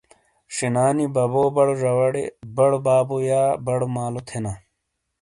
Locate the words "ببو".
1.15-1.43